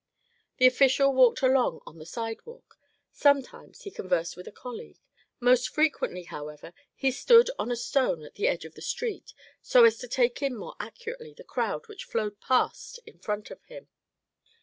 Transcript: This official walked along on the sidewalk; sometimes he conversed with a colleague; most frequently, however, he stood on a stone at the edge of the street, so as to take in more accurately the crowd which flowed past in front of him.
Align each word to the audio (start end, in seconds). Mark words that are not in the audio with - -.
This 0.57 0.73
official 0.73 1.13
walked 1.13 1.43
along 1.43 1.81
on 1.85 1.99
the 1.99 2.07
sidewalk; 2.07 2.79
sometimes 3.11 3.81
he 3.83 3.91
conversed 3.91 4.35
with 4.35 4.47
a 4.47 4.51
colleague; 4.51 4.99
most 5.39 5.69
frequently, 5.69 6.23
however, 6.23 6.73
he 6.95 7.11
stood 7.11 7.51
on 7.59 7.69
a 7.69 7.75
stone 7.75 8.23
at 8.23 8.33
the 8.33 8.47
edge 8.47 8.65
of 8.65 8.73
the 8.73 8.81
street, 8.81 9.35
so 9.61 9.83
as 9.83 9.99
to 9.99 10.07
take 10.07 10.41
in 10.41 10.55
more 10.57 10.73
accurately 10.79 11.35
the 11.35 11.43
crowd 11.43 11.87
which 11.87 12.05
flowed 12.05 12.39
past 12.39 12.99
in 13.05 13.19
front 13.19 13.51
of 13.51 13.61
him. 13.65 13.89